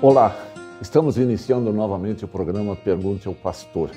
Olá, 0.00 0.32
estamos 0.80 1.18
iniciando 1.18 1.72
novamente 1.72 2.24
o 2.24 2.28
programa 2.28 2.76
Pergunte 2.76 3.26
ao 3.26 3.34
Pastor. 3.34 3.90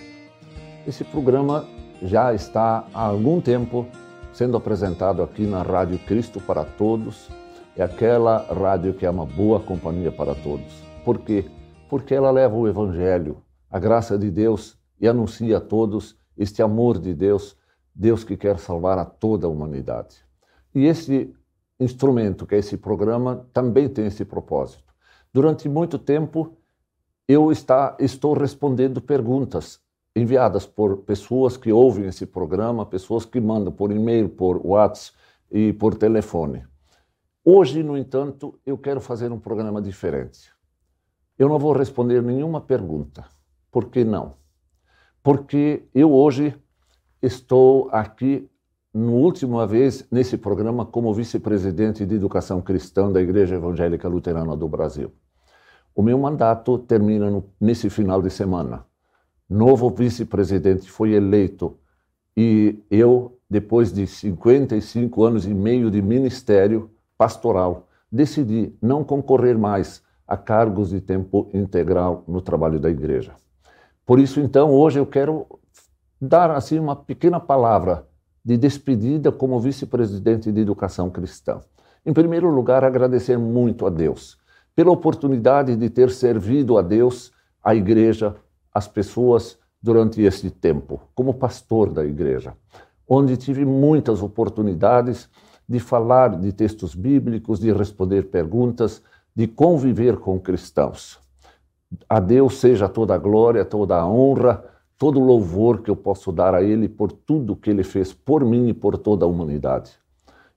Esse 0.87 1.03
programa 1.03 1.67
já 2.01 2.33
está 2.33 2.87
há 2.91 3.03
algum 3.03 3.39
tempo 3.39 3.85
sendo 4.33 4.57
apresentado 4.57 5.21
aqui 5.21 5.45
na 5.45 5.61
Rádio 5.61 5.99
Cristo 5.99 6.41
para 6.41 6.65
Todos. 6.65 7.29
É 7.77 7.83
aquela 7.83 8.39
rádio 8.51 8.95
que 8.95 9.05
é 9.05 9.09
uma 9.11 9.27
boa 9.27 9.59
companhia 9.59 10.11
para 10.11 10.33
todos. 10.33 10.73
Por 11.05 11.19
quê? 11.19 11.45
Porque 11.87 12.15
ela 12.15 12.31
leva 12.31 12.55
o 12.55 12.67
Evangelho, 12.67 13.37
a 13.69 13.77
graça 13.77 14.17
de 14.17 14.31
Deus 14.31 14.75
e 14.99 15.07
anuncia 15.07 15.57
a 15.57 15.61
todos 15.61 16.17
este 16.35 16.63
amor 16.63 16.97
de 16.97 17.13
Deus, 17.13 17.55
Deus 17.93 18.23
que 18.23 18.35
quer 18.35 18.57
salvar 18.57 18.97
a 18.97 19.05
toda 19.05 19.45
a 19.45 19.49
humanidade. 19.51 20.15
E 20.73 20.83
esse 20.83 21.31
instrumento, 21.79 22.47
que 22.47 22.55
é 22.55 22.57
esse 22.57 22.75
programa, 22.75 23.45
também 23.53 23.87
tem 23.87 24.07
esse 24.07 24.25
propósito 24.25 24.90
Durante 25.33 25.69
muito 25.69 25.97
tempo, 25.97 26.57
eu 27.27 27.51
está, 27.51 27.95
estou 27.99 28.33
respondendo 28.33 29.01
perguntas 29.01 29.79
enviadas 30.15 30.65
por 30.65 30.97
pessoas 30.97 31.55
que 31.55 31.71
ouvem 31.71 32.05
esse 32.05 32.25
programa, 32.25 32.85
pessoas 32.85 33.25
que 33.25 33.39
mandam 33.39 33.71
por 33.71 33.91
e-mail, 33.91 34.27
por 34.27 34.65
WhatsApp 34.65 35.17
e 35.49 35.71
por 35.73 35.95
telefone. 35.95 36.65
Hoje, 37.43 37.81
no 37.81 37.97
entanto, 37.97 38.59
eu 38.65 38.77
quero 38.77 38.99
fazer 38.99 39.31
um 39.31 39.39
programa 39.39 39.81
diferente. 39.81 40.51
Eu 41.39 41.47
não 41.47 41.57
vou 41.57 41.73
responder 41.73 42.21
nenhuma 42.21 42.61
pergunta. 42.61 43.25
Por 43.71 43.85
que 43.89 44.03
não? 44.03 44.35
Porque 45.23 45.87
eu 45.95 46.11
hoje 46.11 46.53
estou 47.21 47.89
aqui, 47.91 48.49
no 48.93 49.13
última 49.13 49.65
vez, 49.65 50.05
nesse 50.11 50.37
programa, 50.37 50.85
como 50.85 51.13
vice-presidente 51.13 52.05
de 52.05 52.15
Educação 52.15 52.61
Cristã 52.61 53.11
da 53.11 53.21
Igreja 53.21 53.55
Evangélica 53.55 54.07
Luterana 54.07 54.55
do 54.57 54.67
Brasil. 54.67 55.11
O 55.93 56.01
meu 56.01 56.17
mandato 56.17 56.77
termina 56.77 57.29
no, 57.29 57.43
nesse 57.59 57.89
final 57.89 58.21
de 58.21 58.29
semana. 58.29 58.85
Novo 59.49 59.89
vice-presidente 59.89 60.89
foi 60.89 61.11
eleito 61.11 61.77
e 62.35 62.79
eu, 62.89 63.37
depois 63.49 63.91
de 63.91 64.07
55 64.07 65.23
anos 65.23 65.45
e 65.45 65.53
meio 65.53 65.91
de 65.91 66.01
ministério 66.01 66.89
pastoral, 67.17 67.89
decidi 68.09 68.73
não 68.81 69.03
concorrer 69.03 69.57
mais 69.57 70.01
a 70.25 70.37
cargos 70.37 70.91
de 70.91 71.01
tempo 71.01 71.49
integral 71.53 72.23
no 72.25 72.41
trabalho 72.41 72.79
da 72.79 72.89
igreja. 72.89 73.33
Por 74.05 74.17
isso, 74.19 74.39
então, 74.39 74.71
hoje 74.71 74.97
eu 74.97 75.05
quero 75.05 75.45
dar 76.19 76.51
assim 76.51 76.79
uma 76.79 76.95
pequena 76.95 77.39
palavra 77.39 78.07
de 78.43 78.55
despedida 78.55 79.31
como 79.31 79.59
vice-presidente 79.59 80.51
de 80.51 80.61
educação 80.61 81.09
cristã. 81.09 81.59
Em 82.05 82.13
primeiro 82.13 82.49
lugar, 82.49 82.83
agradecer 82.85 83.37
muito 83.37 83.85
a 83.85 83.89
Deus 83.89 84.40
pela 84.75 84.91
oportunidade 84.91 85.75
de 85.75 85.89
ter 85.89 86.09
servido 86.11 86.77
a 86.77 86.81
Deus, 86.81 87.31
a 87.63 87.75
igreja, 87.75 88.35
as 88.73 88.87
pessoas 88.87 89.57
durante 89.81 90.21
esse 90.21 90.49
tempo, 90.49 91.01
como 91.13 91.33
pastor 91.33 91.91
da 91.91 92.05
igreja, 92.05 92.53
onde 93.07 93.35
tive 93.35 93.65
muitas 93.65 94.21
oportunidades 94.21 95.29
de 95.67 95.79
falar 95.79 96.37
de 96.39 96.51
textos 96.51 96.93
bíblicos, 96.93 97.59
de 97.59 97.71
responder 97.71 98.29
perguntas, 98.29 99.01
de 99.35 99.47
conviver 99.47 100.17
com 100.17 100.39
cristãos. 100.39 101.19
A 102.07 102.19
Deus 102.19 102.59
seja 102.59 102.87
toda 102.87 103.15
a 103.15 103.17
glória, 103.17 103.65
toda 103.65 103.97
a 103.97 104.07
honra, 104.07 104.63
todo 104.97 105.19
o 105.19 105.25
louvor 105.25 105.81
que 105.81 105.89
eu 105.89 105.95
posso 105.95 106.31
dar 106.31 106.53
a 106.53 106.61
Ele 106.61 106.87
por 106.87 107.11
tudo 107.11 107.55
que 107.55 107.69
Ele 107.69 107.83
fez 107.83 108.13
por 108.13 108.45
mim 108.45 108.69
e 108.69 108.73
por 108.73 108.97
toda 108.97 109.25
a 109.25 109.27
humanidade. 109.27 109.91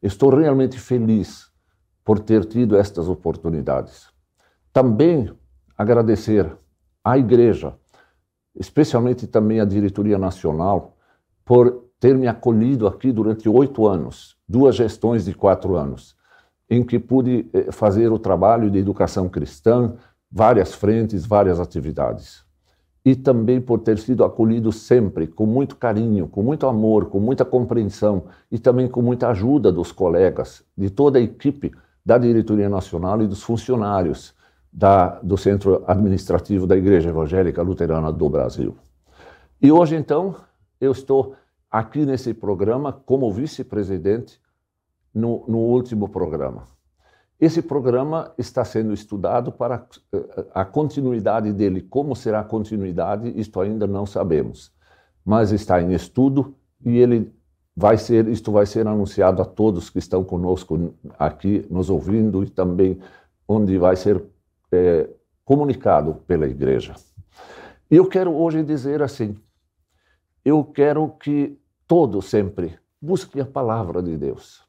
Estou 0.02 0.30
realmente 0.30 0.78
feliz 0.78 1.50
por 2.04 2.20
ter 2.20 2.44
tido 2.44 2.76
estas 2.76 3.08
oportunidades. 3.08 4.08
Também 4.72 5.32
agradecer 5.76 6.54
à 7.02 7.16
Igreja, 7.16 7.74
especialmente 8.54 9.26
também 9.26 9.60
à 9.60 9.64
Diretoria 9.64 10.18
Nacional, 10.18 10.96
por 11.44 11.84
ter 11.98 12.16
me 12.16 12.28
acolhido 12.28 12.86
aqui 12.86 13.10
durante 13.10 13.48
oito 13.48 13.86
anos, 13.86 14.36
duas 14.46 14.76
gestões 14.76 15.24
de 15.24 15.34
quatro 15.34 15.76
anos, 15.76 16.14
em 16.68 16.82
que 16.82 16.98
pude 16.98 17.48
eh, 17.52 17.72
fazer 17.72 18.12
o 18.12 18.18
trabalho 18.18 18.70
de 18.70 18.78
educação 18.78 19.28
cristã, 19.28 19.94
várias 20.30 20.74
frentes, 20.74 21.24
várias 21.24 21.60
atividades. 21.60 22.44
E 23.04 23.14
também 23.14 23.60
por 23.60 23.80
ter 23.80 23.98
sido 23.98 24.24
acolhido 24.24 24.72
sempre 24.72 25.26
com 25.26 25.46
muito 25.46 25.76
carinho, 25.76 26.26
com 26.26 26.42
muito 26.42 26.66
amor, 26.66 27.06
com 27.06 27.20
muita 27.20 27.44
compreensão 27.44 28.24
e 28.50 28.58
também 28.58 28.88
com 28.88 29.02
muita 29.02 29.28
ajuda 29.28 29.70
dos 29.70 29.92
colegas, 29.92 30.64
de 30.76 30.88
toda 30.88 31.18
a 31.18 31.22
equipe 31.22 31.72
da 32.04 32.18
Diretoria 32.18 32.68
Nacional 32.68 33.22
e 33.22 33.26
dos 33.26 33.42
funcionários 33.42 34.34
da, 34.72 35.20
do 35.20 35.36
Centro 35.36 35.84
Administrativo 35.86 36.66
da 36.66 36.76
Igreja 36.76 37.08
Evangélica 37.08 37.62
Luterana 37.62 38.12
do 38.12 38.28
Brasil. 38.28 38.76
E 39.62 39.72
hoje, 39.72 39.96
então, 39.96 40.36
eu 40.80 40.92
estou 40.92 41.34
aqui 41.70 42.04
nesse 42.04 42.34
programa 42.34 42.92
como 42.92 43.32
vice-presidente 43.32 44.40
no, 45.14 45.44
no, 45.48 45.58
último 45.58 46.08
programa. 46.08 46.64
Esse 47.40 47.62
programa 47.62 48.32
está 48.36 48.64
sendo 48.64 48.92
estudado 48.92 49.50
para 49.50 49.86
eh, 50.12 50.46
a 50.54 50.64
continuidade 50.64 51.52
dele. 51.52 51.80
Como 51.80 52.14
será 52.14 52.40
a 52.40 52.44
continuidade, 52.44 53.32
isto 53.36 53.60
ainda 53.60 53.86
não 53.86 54.06
sabemos. 54.06 54.72
Mas 55.24 55.52
está 55.52 55.80
em 55.80 55.92
estudo 55.92 56.54
e 56.84 56.98
ele 56.98 57.33
vai 57.76 57.98
ser, 57.98 58.28
isto 58.28 58.52
vai 58.52 58.66
ser 58.66 58.86
anunciado 58.86 59.42
a 59.42 59.44
todos 59.44 59.90
que 59.90 59.98
estão 59.98 60.22
conosco 60.22 60.94
aqui, 61.18 61.66
nos 61.68 61.90
ouvindo 61.90 62.42
e 62.42 62.50
também 62.50 62.98
onde 63.48 63.76
vai 63.78 63.96
ser 63.96 64.22
é, 64.70 65.08
comunicado 65.44 66.14
pela 66.26 66.46
igreja. 66.46 66.94
E 67.90 67.96
eu 67.96 68.06
quero 68.06 68.32
hoje 68.32 68.62
dizer 68.62 69.02
assim: 69.02 69.36
eu 70.44 70.64
quero 70.64 71.08
que 71.08 71.58
todos 71.86 72.26
sempre 72.26 72.78
busquem 73.00 73.42
a 73.42 73.46
palavra 73.46 74.02
de 74.02 74.16
Deus. 74.16 74.62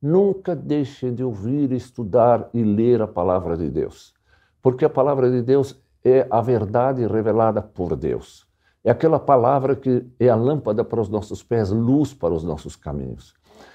Nunca 0.00 0.54
deixem 0.54 1.14
de 1.14 1.24
ouvir, 1.24 1.72
estudar 1.72 2.48
e 2.52 2.62
ler 2.62 3.00
a 3.02 3.08
palavra 3.08 3.56
de 3.56 3.70
Deus, 3.70 4.14
porque 4.62 4.84
a 4.84 4.90
palavra 4.90 5.30
de 5.30 5.42
Deus 5.42 5.80
é 6.04 6.26
a 6.30 6.40
verdade 6.40 7.06
revelada 7.06 7.60
por 7.62 7.96
Deus. 7.96 8.46
É 8.86 8.90
aquela 8.92 9.18
palavra 9.18 9.74
que 9.74 10.06
é 10.16 10.28
a 10.28 10.36
lâmpada 10.36 10.84
para 10.84 11.00
os 11.00 11.08
nossos 11.08 11.42
pés, 11.42 11.70
luz 11.70 12.14
para 12.14 12.32
os 12.32 12.44
nossos 12.44 12.76
caminhos. 12.76 13.34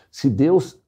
Se 0.09 0.29
Deus 0.29 0.79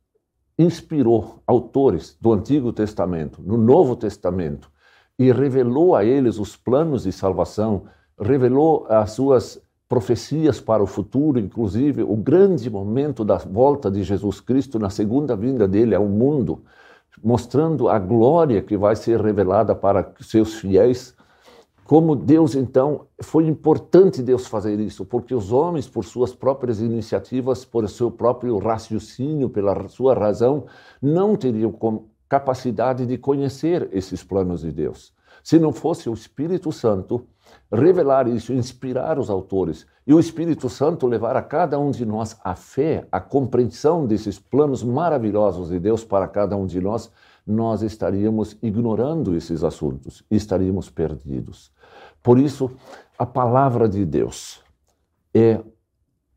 inspirou 0.58 1.44
autores 1.46 2.18
do 2.22 2.32
Antigo 2.32 2.72
Testamento, 2.72 3.42
no 3.42 3.58
Novo 3.58 3.98
Testamento, 3.98 4.72
e 5.20 5.30
revelou 5.30 5.94
a 5.94 6.06
eles 6.06 6.40
os 6.40 6.56
planos 6.56 7.04
de 7.04 7.12
salvação, 7.12 7.84
revelou 8.18 8.86
as 8.88 9.12
suas 9.12 9.62
profecias 9.90 10.62
para 10.62 10.82
o 10.82 10.88
futuro, 10.88 11.38
inclusive 11.38 12.02
o 12.02 12.16
grande 12.16 12.70
momento 12.70 13.26
da 13.26 13.36
volta 13.36 13.92
de 13.92 14.04
Jesus 14.04 14.40
Cristo 14.40 14.80
na 14.80 14.90
segunda 14.90 15.36
vinda 15.36 15.68
dele 15.68 15.96
ao 15.96 16.06
mundo, 16.06 16.64
mostrando 17.22 17.90
a 17.90 18.00
glória 18.00 18.62
que 18.62 18.78
vai 18.78 18.96
ser 18.96 19.20
revelada 19.20 19.76
para 19.76 20.14
seus 20.22 20.54
fiéis 20.54 21.14
como 21.94 22.16
Deus, 22.16 22.56
então, 22.56 23.06
foi 23.22 23.46
importante 23.46 24.24
Deus 24.24 24.48
fazer 24.48 24.80
isso, 24.80 25.06
porque 25.06 25.36
os 25.36 25.52
homens, 25.52 25.88
por 25.88 26.04
suas 26.04 26.34
próprias 26.34 26.82
iniciativas, 26.82 27.66
por 27.66 27.88
seu 27.88 28.10
próprio 28.10 28.58
raciocínio, 28.58 29.48
pela 29.48 29.88
sua 29.88 30.16
razão, 30.16 30.66
não 31.00 31.36
teriam 31.36 31.72
capacidade 32.28 33.06
de 33.06 33.16
conhecer 33.16 33.88
esses 33.92 34.24
planos 34.24 34.62
de 34.62 34.72
Deus. 34.72 35.14
Se 35.44 35.60
não 35.60 35.72
fosse 35.72 36.10
o 36.10 36.14
Espírito 36.16 36.72
Santo 36.72 37.28
revelar 37.72 38.28
isso, 38.28 38.54
inspirar 38.54 39.20
os 39.20 39.30
autores, 39.30 39.86
e 40.08 40.16
o 40.16 40.20
Espírito 40.20 40.70
Santo 40.70 41.06
levar 41.06 41.36
a 41.36 41.44
cada 41.44 41.78
um 41.78 41.92
de 41.92 42.08
nós 42.08 42.36
a 42.44 42.56
fé, 42.56 43.08
a 43.12 43.20
compreensão 43.20 44.08
desses 44.08 44.40
planos 44.40 44.82
maravilhosos 44.82 45.70
de 45.70 45.80
Deus 45.80 46.04
para 46.04 46.28
cada 46.28 46.58
um 46.58 46.66
de 46.66 46.82
nós, 46.82 47.12
nós 47.46 47.84
estaríamos 47.84 48.58
ignorando 48.64 49.36
esses 49.36 49.64
assuntos, 49.64 50.24
estaríamos 50.32 50.90
perdidos. 50.90 51.72
Por 52.24 52.40
isso, 52.40 52.72
a 53.20 53.26
palavra 53.26 53.88
de 53.88 54.06
Deus 54.06 54.64
é 55.34 55.62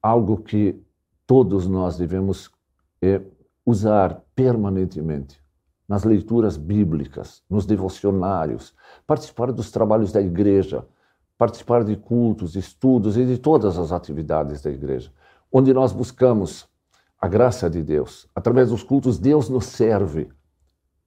algo 0.03 0.39
que 0.39 0.79
todos 1.27 1.67
nós 1.67 1.97
devemos 1.97 2.51
é, 3.01 3.23
usar 3.65 4.21
permanentemente 4.35 5.41
nas 5.89 6.03
leituras 6.03 6.57
bíblicas, 6.57 7.43
nos 7.49 7.65
devocionários, 7.65 8.75
participar 9.07 9.53
dos 9.53 9.71
trabalhos 9.71 10.11
da 10.11 10.21
igreja, 10.21 10.85
participar 11.39 11.85
de 11.85 11.95
cultos, 11.97 12.57
estudos 12.57 13.17
e 13.17 13.25
de 13.25 13.39
todas 13.39 13.79
as 13.79 13.93
atividades 13.93 14.61
da 14.63 14.71
igreja, 14.71 15.13
onde 15.53 15.73
nós 15.73 15.93
buscamos 15.93 16.69
a 17.21 17.29
graça 17.29 17.71
de 17.71 17.83
Deus. 17.83 18.29
Através 18.35 18.71
dos 18.71 18.83
cultos, 18.83 19.19
Deus 19.19 19.49
nos 19.49 19.67
serve 19.67 20.29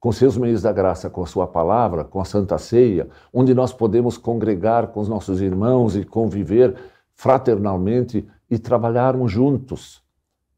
com 0.00 0.10
seus 0.10 0.36
meios 0.38 0.62
da 0.62 0.72
graça, 0.72 1.10
com 1.10 1.22
a 1.22 1.26
sua 1.26 1.46
palavra, 1.46 2.04
com 2.04 2.20
a 2.20 2.24
Santa 2.24 2.56
Ceia, 2.56 3.08
onde 3.32 3.52
nós 3.52 3.70
podemos 3.72 4.16
congregar 4.16 4.88
com 4.88 5.00
os 5.00 5.08
nossos 5.08 5.42
irmãos 5.42 5.94
e 5.94 6.04
conviver 6.04 6.74
fraternalmente 7.14 8.26
e 8.50 8.58
trabalharmos 8.58 9.30
juntos 9.30 10.02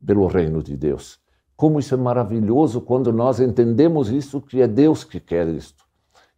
pelo 0.05 0.29
reino 0.29 0.63
de 0.63 0.77
Deus. 0.77 1.19
Como 1.57 1.81
isso 1.81 1.93
é 1.93 1.97
maravilhoso 1.97 2.81
quando 2.81 3.13
nós 3.13 3.41
entendemos 3.41 4.11
isso, 4.11 4.41
que 4.41 4.63
é 4.63 4.69
Deus 4.69 5.03
que 5.03 5.19
quer 5.19 5.49
isto. 5.49 5.83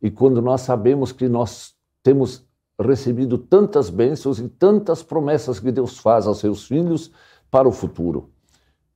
e 0.03 0.11
quando 0.11 0.43
nós 0.43 0.61
sabemos 0.61 1.13
que 1.13 1.29
nós 1.29 1.75
temos 2.03 2.47
recebido 2.79 3.39
tantas 3.39 3.89
bênçãos 3.89 4.39
e 4.39 4.49
tantas 4.49 5.03
promessas 5.03 5.59
que 5.59 5.73
Deus 5.73 5.99
faz 5.99 6.27
aos 6.27 6.41
seus 6.41 6.67
filhos 6.67 7.11
para 7.51 7.67
o 7.67 7.73
futuro. 7.73 8.29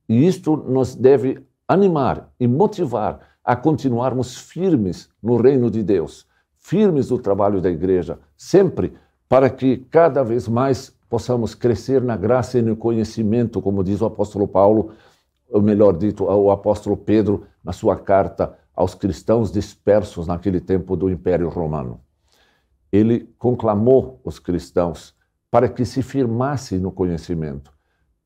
E 0.07 0.27
isto 0.27 0.55
nos 0.55 0.93
deve 0.95 1.43
animar 1.67 2.31
e 2.39 2.47
motivar 2.47 3.21
a 3.43 3.55
continuarmos 3.55 4.37
firmes 4.37 5.09
no 5.21 5.37
reino 5.37 5.71
de 5.71 5.83
Deus, 5.83 6.27
firmes 6.57 7.09
no 7.09 7.17
trabalho 7.17 7.61
da 7.61 7.69
igreja, 7.69 8.19
sempre 8.37 8.93
para 9.27 9.49
que 9.49 9.77
cada 9.89 10.23
vez 10.23 10.47
mais 10.47 10.95
possamos 11.09 11.55
crescer 11.55 12.01
na 12.01 12.15
graça 12.15 12.59
e 12.59 12.61
no 12.61 12.75
conhecimento, 12.75 13.61
como 13.61 13.83
diz 13.83 14.01
o 14.01 14.05
apóstolo 14.05 14.47
Paulo, 14.47 14.91
ou 15.49 15.61
melhor 15.61 15.97
dito, 15.97 16.23
o 16.25 16.51
apóstolo 16.51 16.95
Pedro, 16.95 17.45
na 17.63 17.73
sua 17.73 17.95
carta 17.97 18.57
aos 18.75 18.93
cristãos 18.95 19.51
dispersos 19.51 20.27
naquele 20.27 20.61
tempo 20.61 20.95
do 20.95 21.09
Império 21.09 21.49
Romano. 21.49 21.99
Ele 22.91 23.33
conclamou 23.37 24.21
os 24.23 24.39
cristãos 24.39 25.13
para 25.51 25.67
que 25.67 25.83
se 25.83 26.01
firmassem 26.01 26.79
no 26.79 26.91
conhecimento 26.91 27.73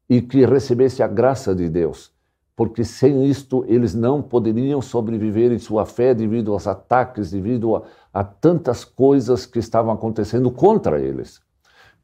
e 0.09 0.21
que 0.21 0.45
recebesse 0.45 1.01
a 1.01 1.07
graça 1.07 1.55
de 1.55 1.69
Deus, 1.69 2.13
porque 2.55 2.83
sem 2.83 3.25
isto 3.25 3.65
eles 3.67 3.93
não 3.95 4.21
poderiam 4.21 4.81
sobreviver 4.81 5.51
em 5.51 5.59
sua 5.59 5.85
fé 5.85 6.13
devido 6.13 6.53
aos 6.53 6.67
ataques, 6.67 7.31
devido 7.31 7.75
a, 7.75 7.83
a 8.13 8.23
tantas 8.23 8.85
coisas 8.85 9.45
que 9.45 9.59
estavam 9.59 9.91
acontecendo 9.91 10.51
contra 10.51 10.99
eles. 10.99 11.41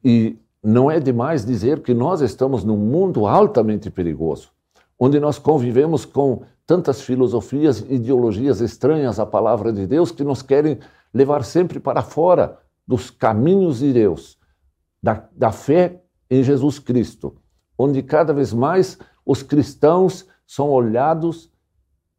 E 0.04 0.38
não 0.62 0.90
é 0.90 0.98
demais 0.98 1.44
dizer 1.44 1.80
que 1.80 1.94
nós 1.94 2.20
estamos 2.20 2.64
num 2.64 2.76
mundo 2.76 3.26
altamente 3.26 3.90
perigoso, 3.90 4.50
onde 4.98 5.20
nós 5.20 5.38
convivemos 5.38 6.04
com 6.04 6.42
tantas 6.66 7.00
filosofias 7.00 7.80
e 7.80 7.94
ideologias 7.94 8.60
estranhas 8.60 9.18
à 9.18 9.26
palavra 9.26 9.72
de 9.72 9.86
Deus 9.86 10.10
que 10.10 10.24
nos 10.24 10.42
querem 10.42 10.78
levar 11.12 11.44
sempre 11.44 11.80
para 11.80 12.02
fora 12.02 12.58
dos 12.86 13.10
caminhos 13.10 13.78
de 13.78 13.92
Deus, 13.92 14.36
da, 15.02 15.28
da 15.32 15.52
fé 15.52 16.02
em 16.28 16.42
Jesus 16.42 16.78
Cristo, 16.78 17.36
onde 17.78 18.02
cada 18.02 18.32
vez 18.32 18.52
mais 18.52 18.98
os 19.24 19.42
cristãos 19.42 20.26
são 20.50 20.68
olhados 20.68 21.48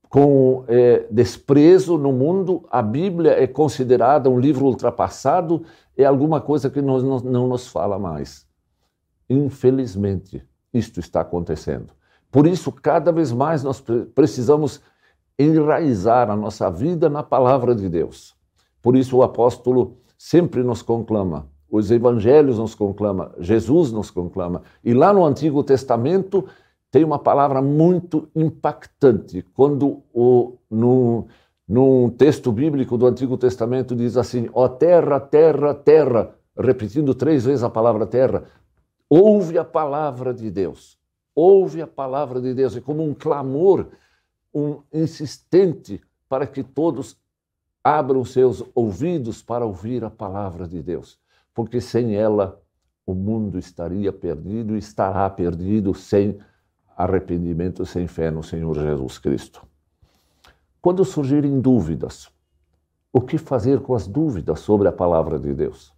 com 0.07 0.63
é, 0.69 1.05
desprezo 1.11 1.97
no 1.97 2.13
mundo, 2.13 2.65
a 2.71 2.81
Bíblia 2.81 3.31
é 3.31 3.45
considerada 3.45 4.29
um 4.29 4.39
livro 4.39 4.67
ultrapassado 4.67 5.63
é 5.97 6.05
alguma 6.05 6.39
coisa 6.39 6.69
que 6.69 6.81
nós 6.81 7.03
não, 7.03 7.19
não 7.19 7.47
nos 7.49 7.67
fala 7.67 7.99
mais. 7.99 8.47
Infelizmente, 9.29 10.41
isto 10.73 11.01
está 11.01 11.19
acontecendo. 11.19 11.91
Por 12.31 12.47
isso, 12.47 12.71
cada 12.71 13.11
vez 13.11 13.33
mais 13.33 13.63
nós 13.63 13.83
precisamos 14.15 14.81
enraizar 15.37 16.31
a 16.31 16.35
nossa 16.35 16.71
vida 16.71 17.09
na 17.09 17.23
palavra 17.23 17.75
de 17.75 17.89
Deus. 17.89 18.33
Por 18.81 18.95
isso 18.95 19.17
o 19.17 19.23
apóstolo 19.23 19.97
sempre 20.17 20.63
nos 20.63 20.81
conclama, 20.81 21.49
os 21.69 21.91
evangelhos 21.91 22.57
nos 22.57 22.75
conclama, 22.75 23.35
Jesus 23.39 23.91
nos 23.91 24.09
conclama. 24.09 24.61
E 24.81 24.93
lá 24.93 25.11
no 25.11 25.25
Antigo 25.25 25.61
Testamento 25.65 26.47
tem 26.91 27.05
uma 27.05 27.17
palavra 27.17 27.61
muito 27.61 28.29
impactante, 28.35 29.41
quando 29.53 30.03
o, 30.13 30.57
no, 30.69 31.25
num 31.65 32.09
texto 32.09 32.51
bíblico 32.51 32.97
do 32.97 33.07
Antigo 33.07 33.37
Testamento 33.37 33.95
diz 33.95 34.17
assim: 34.17 34.49
ó 34.53 34.67
terra, 34.67 35.17
terra, 35.17 35.73
terra, 35.73 36.35
repetindo 36.55 37.15
três 37.15 37.45
vezes 37.45 37.63
a 37.63 37.69
palavra 37.69 38.05
terra, 38.05 38.43
ouve 39.09 39.57
a 39.57 39.63
palavra 39.63 40.33
de 40.33 40.51
Deus, 40.51 40.99
ouve 41.33 41.81
a 41.81 41.87
palavra 41.87 42.41
de 42.41 42.53
Deus, 42.53 42.75
é 42.75 42.81
como 42.81 43.03
um 43.03 43.13
clamor, 43.13 43.87
um 44.53 44.81
insistente 44.93 46.01
para 46.27 46.45
que 46.45 46.61
todos 46.61 47.17
abram 47.81 48.25
seus 48.25 48.63
ouvidos 48.75 49.41
para 49.41 49.65
ouvir 49.65 50.03
a 50.03 50.09
palavra 50.09 50.67
de 50.67 50.83
Deus, 50.83 51.17
porque 51.53 51.79
sem 51.79 52.15
ela 52.15 52.61
o 53.05 53.13
mundo 53.13 53.57
estaria 53.57 54.11
perdido 54.11 54.75
e 54.75 54.79
estará 54.79 55.29
perdido 55.29 55.93
sem 55.93 56.37
arrependimento, 56.97 57.85
sem 57.85 58.07
fé 58.07 58.29
no 58.29 58.43
Senhor 58.43 58.75
Jesus 58.75 59.17
Cristo. 59.17 59.65
Quando 60.81 61.05
surgirem 61.05 61.59
dúvidas, 61.59 62.29
o 63.13 63.21
que 63.21 63.37
fazer 63.37 63.81
com 63.81 63.93
as 63.93 64.07
dúvidas 64.07 64.59
sobre 64.61 64.87
a 64.87 64.91
palavra 64.91 65.37
de 65.37 65.53
Deus? 65.53 65.93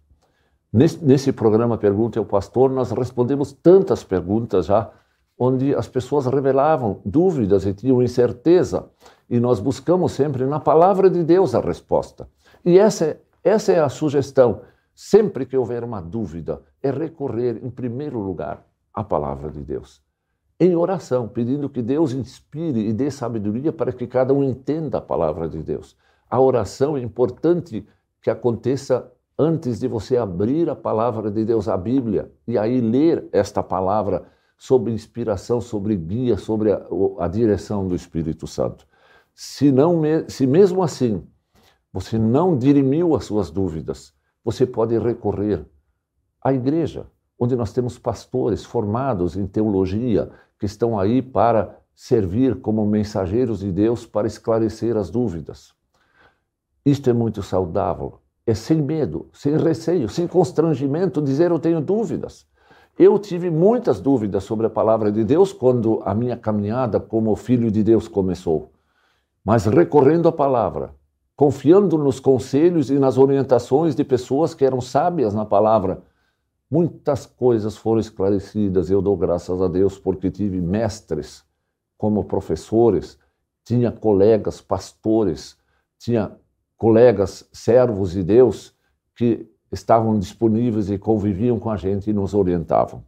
Nesse, 0.72 1.02
nesse 1.04 1.32
programa 1.32 1.78
Pergunte 1.78 2.18
ao 2.18 2.24
Pastor, 2.24 2.70
nós 2.70 2.90
respondemos 2.90 3.52
tantas 3.52 4.04
perguntas 4.04 4.66
já, 4.66 4.90
onde 5.38 5.74
as 5.74 5.88
pessoas 5.88 6.26
revelavam 6.26 7.00
dúvidas 7.04 7.64
e 7.64 7.72
tinham 7.72 8.02
incerteza, 8.02 8.90
e 9.30 9.40
nós 9.40 9.58
buscamos 9.58 10.12
sempre 10.12 10.44
na 10.44 10.60
palavra 10.60 11.08
de 11.08 11.24
Deus 11.24 11.54
a 11.54 11.60
resposta. 11.60 12.28
E 12.64 12.78
essa, 12.78 13.04
é, 13.06 13.20
essa 13.42 13.72
é 13.72 13.80
a 13.80 13.88
sugestão. 13.88 14.60
Sempre 14.94 15.46
que 15.46 15.56
houver 15.56 15.82
uma 15.82 16.00
dúvida, 16.00 16.60
é 16.82 16.90
recorrer, 16.90 17.64
em 17.64 17.70
primeiro 17.70 18.18
lugar, 18.18 18.64
à 18.92 19.02
palavra 19.02 19.50
de 19.50 19.60
Deus 19.60 20.03
em 20.66 20.76
oração, 20.76 21.28
pedindo 21.28 21.68
que 21.68 21.82
Deus 21.82 22.12
inspire 22.12 22.88
e 22.88 22.92
dê 22.92 23.10
sabedoria 23.10 23.72
para 23.72 23.92
que 23.92 24.06
cada 24.06 24.32
um 24.32 24.42
entenda 24.42 24.98
a 24.98 25.00
palavra 25.00 25.48
de 25.48 25.62
Deus. 25.62 25.96
A 26.28 26.40
oração 26.40 26.96
é 26.96 27.00
importante 27.00 27.86
que 28.22 28.30
aconteça 28.30 29.10
antes 29.38 29.80
de 29.80 29.88
você 29.88 30.16
abrir 30.16 30.70
a 30.70 30.76
palavra 30.76 31.30
de 31.30 31.44
Deus, 31.44 31.68
a 31.68 31.76
Bíblia, 31.76 32.32
e 32.46 32.56
aí 32.56 32.80
ler 32.80 33.28
esta 33.32 33.62
palavra 33.62 34.24
sob 34.56 34.90
inspiração, 34.90 35.60
sobre 35.60 35.96
guia, 35.96 36.36
sobre 36.36 36.72
a, 36.72 36.86
a 37.18 37.28
direção 37.28 37.86
do 37.86 37.94
Espírito 37.94 38.46
Santo. 38.46 38.86
Se, 39.34 39.72
não, 39.72 40.02
se 40.28 40.46
mesmo 40.46 40.82
assim 40.82 41.26
você 41.92 42.18
não 42.18 42.56
dirimiu 42.56 43.14
as 43.14 43.24
suas 43.24 43.50
dúvidas, 43.50 44.12
você 44.44 44.66
pode 44.66 44.98
recorrer 44.98 45.64
à 46.42 46.52
igreja, 46.52 47.06
onde 47.38 47.56
nós 47.56 47.72
temos 47.72 47.98
pastores 47.98 48.64
formados 48.64 49.36
em 49.36 49.46
teologia, 49.46 50.30
que 50.58 50.66
estão 50.66 50.98
aí 50.98 51.20
para 51.20 51.78
servir 51.94 52.60
como 52.60 52.84
mensageiros 52.86 53.60
de 53.60 53.70
Deus 53.70 54.06
para 54.06 54.26
esclarecer 54.26 54.96
as 54.96 55.10
dúvidas. 55.10 55.72
Isto 56.84 57.08
é 57.08 57.12
muito 57.12 57.42
saudável. 57.42 58.18
É 58.46 58.52
sem 58.52 58.82
medo, 58.82 59.28
sem 59.32 59.56
receio, 59.56 60.08
sem 60.08 60.26
constrangimento 60.26 61.22
dizer 61.22 61.50
eu 61.50 61.58
tenho 61.58 61.80
dúvidas. 61.80 62.46
Eu 62.98 63.18
tive 63.18 63.50
muitas 63.50 64.00
dúvidas 64.00 64.44
sobre 64.44 64.66
a 64.66 64.70
palavra 64.70 65.10
de 65.10 65.24
Deus 65.24 65.52
quando 65.52 66.00
a 66.04 66.14
minha 66.14 66.36
caminhada 66.36 67.00
como 67.00 67.34
filho 67.34 67.70
de 67.70 67.82
Deus 67.82 68.06
começou. 68.06 68.70
Mas 69.44 69.64
recorrendo 69.64 70.28
à 70.28 70.32
palavra, 70.32 70.94
confiando 71.34 71.98
nos 71.98 72.20
conselhos 72.20 72.90
e 72.90 72.98
nas 72.98 73.18
orientações 73.18 73.94
de 73.94 74.04
pessoas 74.04 74.54
que 74.54 74.64
eram 74.64 74.80
sábias 74.80 75.34
na 75.34 75.44
palavra, 75.44 76.02
Muitas 76.70 77.26
coisas 77.26 77.76
foram 77.76 78.00
esclarecidas. 78.00 78.90
Eu 78.90 79.02
dou 79.02 79.16
graças 79.16 79.60
a 79.60 79.68
Deus 79.68 79.98
porque 79.98 80.30
tive 80.30 80.60
mestres 80.60 81.44
como 81.96 82.24
professores, 82.24 83.18
tinha 83.64 83.92
colegas 83.92 84.60
pastores, 84.60 85.56
tinha 85.98 86.36
colegas 86.76 87.48
servos 87.52 88.12
de 88.12 88.22
Deus 88.22 88.74
que 89.14 89.48
estavam 89.70 90.18
disponíveis 90.18 90.90
e 90.90 90.98
conviviam 90.98 91.58
com 91.58 91.70
a 91.70 91.76
gente 91.76 92.10
e 92.10 92.12
nos 92.12 92.34
orientavam. 92.34 93.04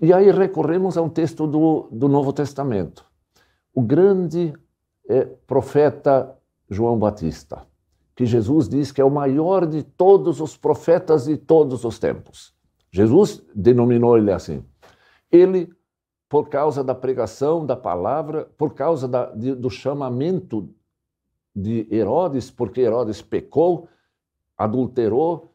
E 0.00 0.12
aí 0.12 0.30
recorremos 0.30 0.96
a 0.96 1.02
um 1.02 1.08
texto 1.08 1.46
do, 1.46 1.88
do 1.90 2.08
Novo 2.08 2.32
Testamento. 2.32 3.04
O 3.74 3.82
grande 3.82 4.52
é, 5.08 5.24
profeta 5.24 6.36
João 6.68 6.98
Batista 6.98 7.66
que 8.14 8.26
Jesus 8.26 8.68
diz 8.68 8.92
que 8.92 9.00
é 9.00 9.04
o 9.04 9.10
maior 9.10 9.66
de 9.66 9.82
todos 9.82 10.40
os 10.40 10.56
profetas 10.56 11.24
de 11.24 11.36
todos 11.36 11.84
os 11.84 11.98
tempos. 11.98 12.54
Jesus 12.90 13.42
denominou 13.54 14.18
ele 14.18 14.30
assim. 14.30 14.62
Ele, 15.30 15.72
por 16.28 16.48
causa 16.48 16.84
da 16.84 16.94
pregação 16.94 17.64
da 17.64 17.76
palavra, 17.76 18.50
por 18.58 18.74
causa 18.74 19.08
da, 19.08 19.26
de, 19.32 19.54
do 19.54 19.70
chamamento 19.70 20.68
de 21.56 21.86
Herodes, 21.90 22.50
porque 22.50 22.82
Herodes 22.82 23.22
pecou, 23.22 23.88
adulterou, 24.56 25.52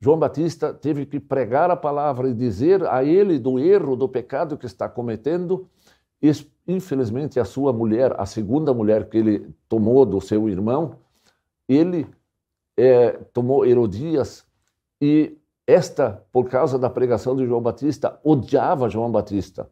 João 0.00 0.18
Batista 0.18 0.74
teve 0.74 1.06
que 1.06 1.18
pregar 1.18 1.70
a 1.70 1.76
palavra 1.76 2.28
e 2.28 2.34
dizer 2.34 2.84
a 2.86 3.02
ele 3.02 3.38
do 3.38 3.58
erro, 3.58 3.96
do 3.96 4.06
pecado 4.06 4.58
que 4.58 4.66
está 4.66 4.86
cometendo. 4.86 5.66
Infelizmente, 6.68 7.40
a 7.40 7.44
sua 7.44 7.72
mulher, 7.72 8.14
a 8.18 8.26
segunda 8.26 8.74
mulher 8.74 9.08
que 9.08 9.16
ele 9.16 9.54
tomou 9.66 10.04
do 10.04 10.20
seu 10.20 10.46
irmão, 10.46 10.96
ele 11.68 12.06
é, 12.76 13.10
tomou 13.32 13.64
Herodias 13.64 14.46
e 15.00 15.36
esta, 15.66 16.24
por 16.32 16.48
causa 16.48 16.78
da 16.78 16.90
pregação 16.90 17.34
de 17.34 17.46
João 17.46 17.62
Batista, 17.62 18.20
odiava 18.22 18.88
João 18.88 19.10
Batista 19.10 19.70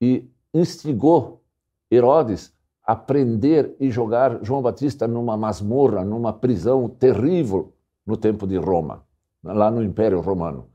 e 0.00 0.30
instigou 0.54 1.42
Herodes 1.90 2.54
a 2.82 2.96
prender 2.96 3.76
e 3.78 3.90
jogar 3.90 4.42
João 4.42 4.62
Batista 4.62 5.06
numa 5.06 5.36
masmorra, 5.36 6.04
numa 6.04 6.32
prisão 6.32 6.88
terrível 6.88 7.72
no 8.06 8.16
tempo 8.16 8.46
de 8.46 8.56
Roma, 8.56 9.04
lá 9.44 9.70
no 9.70 9.82
Império 9.82 10.20
Romano. 10.20 10.70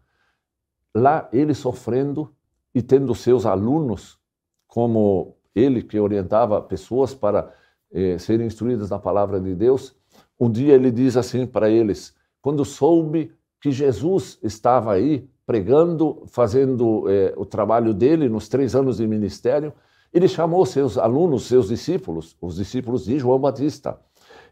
Lá 0.96 1.28
ele 1.34 1.54
sofrendo 1.54 2.34
e 2.74 2.82
tendo 2.82 3.14
seus 3.16 3.46
alunos, 3.46 4.20
como 4.68 5.36
ele 5.54 5.82
que 5.82 6.00
orientava 6.00 6.62
pessoas 6.62 7.14
para 7.14 7.54
eh, 7.92 8.18
serem 8.18 8.48
instruídas 8.48 8.90
na 8.90 9.00
palavra 9.00 9.40
de 9.40 9.56
Deus, 9.56 9.96
Um 10.40 10.50
dia 10.50 10.74
ele 10.74 10.92
diz 10.92 11.16
assim 11.16 11.46
para 11.46 11.70
eles: 11.70 12.14
quando 12.42 12.66
soube 12.66 13.32
que 13.62 13.72
Jesus 13.72 14.38
estava 14.44 14.94
aí 14.94 15.28
pregando, 15.46 16.24
fazendo 16.28 17.10
eh, 17.10 17.34
o 17.38 17.46
trabalho 17.46 17.94
dele 17.94 18.28
nos 18.28 18.50
três 18.50 18.76
anos 18.76 18.98
de 18.98 19.08
ministério, 19.08 19.74
ele 20.14 20.28
chamou 20.28 20.66
seus 20.66 20.98
alunos, 20.98 21.44
seus 21.44 21.70
discípulos, 21.70 22.36
os 22.42 22.56
discípulos 22.56 23.06
de 23.06 23.18
João 23.18 23.40
Batista. 23.40 24.00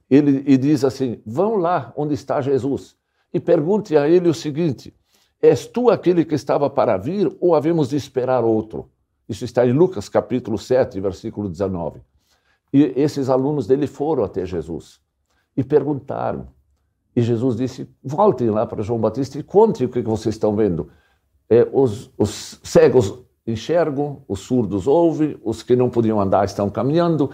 Ele 0.09 0.43
e 0.47 0.57
diz 0.57 0.83
assim: 0.83 1.21
vão 1.25 1.57
lá 1.57 1.93
onde 1.95 2.13
está 2.13 2.41
Jesus 2.41 2.95
e 3.33 3.39
pergunte 3.39 3.97
a 3.97 4.07
ele 4.07 4.29
o 4.29 4.33
seguinte: 4.33 4.93
És 5.41 5.67
tu 5.67 5.89
aquele 5.89 6.23
que 6.23 6.35
estava 6.35 6.69
para 6.69 6.97
vir 6.97 7.35
ou 7.39 7.55
havemos 7.55 7.89
de 7.89 7.97
esperar 7.97 8.43
outro? 8.43 8.89
Isso 9.27 9.43
está 9.43 9.65
em 9.65 9.73
Lucas 9.73 10.07
capítulo 10.07 10.57
7, 10.57 10.99
versículo 10.99 11.49
19. 11.49 12.01
E 12.71 12.93
esses 12.95 13.29
alunos 13.29 13.67
dele 13.67 13.87
foram 13.87 14.23
até 14.23 14.45
Jesus 14.45 15.02
e 15.55 15.63
perguntaram. 15.63 16.48
E 17.15 17.22
Jesus 17.22 17.55
disse: 17.55 17.88
voltem 18.03 18.50
lá 18.50 18.65
para 18.65 18.81
João 18.83 19.00
Batista 19.00 19.38
e 19.38 19.43
contem 19.43 19.86
o 19.86 19.89
que 19.89 20.01
vocês 20.01 20.36
estão 20.36 20.55
vendo. 20.55 20.89
É, 21.50 21.67
os, 21.72 22.12
os 22.17 22.60
cegos 22.63 23.19
enxergam, 23.45 24.24
os 24.27 24.39
surdos 24.39 24.88
ouvem, 24.88 25.38
os 25.43 25.62
que 25.62 25.75
não 25.75 25.89
podiam 25.89 26.19
andar 26.19 26.45
estão 26.45 26.69
caminhando. 26.69 27.29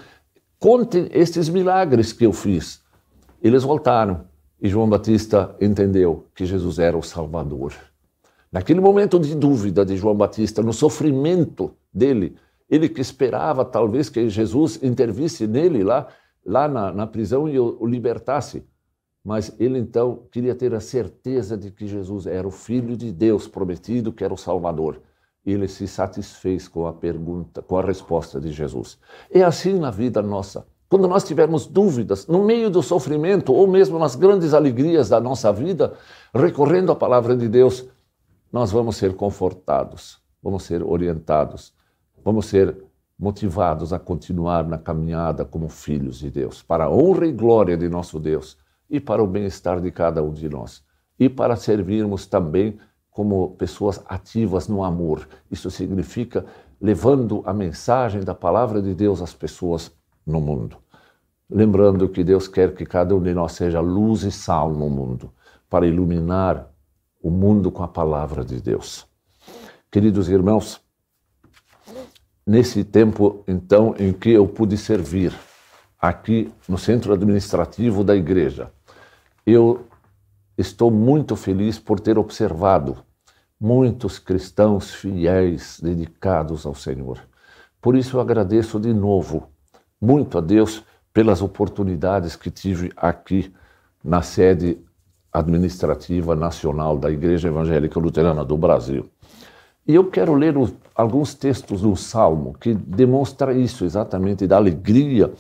Contem 0.58 1.08
estes 1.12 1.48
milagres 1.48 2.12
que 2.12 2.26
eu 2.26 2.34
fiz. 2.34 2.82
Eles 3.42 3.64
voltaram 3.64 4.26
e 4.62 4.68
João 4.68 4.90
Batista 4.90 5.56
entendeu 5.62 6.26
que 6.36 6.46
Jesus 6.46 6.80
era 6.80 6.98
o 6.98 7.04
Salvador. 7.04 7.74
Naquele 8.52 8.82
momento 8.82 9.20
de 9.20 9.36
dúvida 9.36 9.86
de 9.86 9.96
João 9.96 10.16
Batista, 10.16 10.62
no 10.62 10.74
sofrimento 10.74 11.72
dele, 11.94 12.36
ele 12.70 12.90
que 12.90 13.00
esperava 13.00 13.64
talvez 13.64 14.10
que 14.10 14.28
Jesus 14.28 14.80
intervisse 14.84 15.48
nele 15.48 15.84
lá, 15.84 16.08
lá 16.46 16.68
na, 16.68 16.92
na 16.92 17.08
prisão 17.08 17.48
e 17.48 17.60
o, 17.60 17.78
o 17.80 17.86
libertasse. 17.86 18.66
Mas 19.24 19.54
ele 19.60 19.78
então 19.78 20.24
queria 20.32 20.56
ter 20.56 20.74
a 20.74 20.80
certeza 20.80 21.58
de 21.58 21.72
que 21.72 21.86
Jesus 21.86 22.26
era 22.26 22.48
o 22.48 22.52
Filho 22.52 22.96
de 22.96 23.12
Deus 23.12 23.48
prometido, 23.48 24.14
que 24.14 24.24
era 24.24 24.34
o 24.34 24.38
Salvador. 24.38 25.02
Ele 25.46 25.68
se 25.68 25.88
satisfez 25.88 26.68
com 26.68 26.88
a 26.88 26.94
pergunta, 26.94 27.62
com 27.62 27.78
a 27.78 27.82
resposta 27.82 28.40
de 28.40 28.52
Jesus. 28.52 28.98
É 29.30 29.44
assim 29.44 29.78
na 29.78 29.92
vida 29.92 30.22
nossa. 30.22 30.66
Quando 30.90 31.08
nós 31.08 31.24
tivermos 31.24 31.68
dúvidas, 31.68 32.26
no 32.26 32.44
meio 32.44 32.70
do 32.70 32.82
sofrimento 32.82 33.54
ou 33.54 33.68
mesmo 33.68 34.00
nas 34.00 34.16
grandes 34.16 34.54
alegrias 34.54 35.10
da 35.10 35.20
nossa 35.20 35.54
vida, 35.54 35.94
recorrendo 36.34 36.92
à 36.92 36.96
palavra 36.96 37.38
de 37.38 37.48
Deus, 37.48 37.88
nós 38.52 38.72
vamos 38.72 38.96
ser 38.96 39.16
confortados, 39.16 40.20
vamos 40.42 40.64
ser 40.64 40.82
orientados, 40.82 41.74
vamos 42.24 42.48
ser 42.48 42.76
motivados 43.20 43.92
a 43.92 44.00
continuar 44.00 44.66
na 44.66 44.78
caminhada 44.78 45.44
como 45.44 45.68
filhos 45.68 46.20
de 46.20 46.32
Deus, 46.32 46.64
para 46.64 46.86
a 46.86 46.90
honra 46.90 47.28
e 47.28 47.34
glória 47.34 47.76
de 47.76 47.90
nosso 47.90 48.18
Deus 48.18 48.58
e 48.90 49.00
para 49.00 49.22
o 49.22 49.28
bem-estar 49.28 49.82
de 49.82 49.92
cada 49.92 50.24
um 50.24 50.32
de 50.32 50.48
nós. 50.48 50.82
E 51.20 51.28
para 51.28 51.58
servirmos 51.58 52.26
também 52.26 52.80
como 53.12 53.50
pessoas 53.58 54.02
ativas 54.06 54.70
no 54.70 54.84
amor. 54.86 55.28
Isso 55.52 55.70
significa 55.70 56.46
levando 56.80 57.44
a 57.46 57.54
mensagem 57.54 58.22
da 58.22 58.34
palavra 58.34 58.82
de 58.82 58.96
Deus 58.96 59.22
às 59.22 59.34
pessoas 59.34 59.92
no 60.26 60.40
mundo. 60.40 60.78
Lembrando 61.50 62.08
que 62.08 62.24
Deus 62.24 62.48
quer 62.48 62.74
que 62.74 62.86
cada 62.86 63.14
um 63.14 63.22
de 63.22 63.34
nós 63.34 63.52
seja 63.52 63.82
luz 63.82 64.24
e 64.24 64.32
sal 64.32 64.72
no 64.72 64.90
mundo, 64.90 65.34
para 65.70 65.86
iluminar 65.86 66.72
o 67.22 67.30
mundo 67.30 67.70
com 67.70 67.84
a 67.84 67.88
palavra 67.88 68.46
de 68.46 68.62
Deus. 68.62 69.06
Queridos 69.92 70.30
irmãos, 70.30 70.80
nesse 72.46 72.84
tempo 72.84 73.44
então 73.48 73.96
em 73.98 74.12
que 74.14 74.32
eu 74.32 74.48
pude 74.48 74.78
servir 74.78 75.34
aqui 76.00 76.52
no 76.68 76.78
centro 76.78 77.14
administrativo 77.14 78.04
da 78.04 78.16
igreja, 78.16 78.72
eu 79.46 79.86
estou 80.58 80.90
muito 80.92 81.36
feliz 81.36 81.78
por 81.78 82.00
ter 82.00 82.18
observado 82.18 82.98
muitos 83.60 84.20
cristãos 84.20 84.94
fiéis, 84.94 85.80
dedicados 85.82 86.66
ao 86.66 86.74
Senhor. 86.74 87.20
Por 87.82 87.96
isso 87.96 88.18
eu 88.18 88.22
agradeço 88.22 88.80
de 88.80 88.94
novo 88.94 89.50
muito 90.00 90.38
a 90.38 90.42
Deus 90.42 90.84
pelas 91.14 91.42
oportunidades 91.42 92.36
que 92.36 92.50
tive 92.50 92.92
aqui 92.96 93.54
na 94.04 94.22
sede 94.22 94.78
administrativa 95.32 96.36
nacional 96.36 96.98
da 96.98 97.12
Igreja 97.12 97.50
Evangélica 97.50 98.00
Luterana 98.00 98.44
do 98.44 98.58
Brasil. 98.58 99.10
E 99.88 99.96
eu 99.96 100.10
quero 100.10 100.34
ler 100.34 100.56
alguns 101.00 101.34
textos 101.34 101.82
do 101.82 101.96
Salmo 101.96 102.54
que 102.60 102.74
demonstra 102.74 103.54
isso 103.54 103.86
exatamente 103.86 104.46
da 104.46 104.58
alegria 104.58 105.32